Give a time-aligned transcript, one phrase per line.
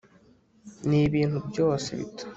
[0.89, 2.29] Nibintu byose bitandukanye